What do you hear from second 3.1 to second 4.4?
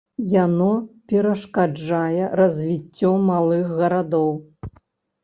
малых гарадоў.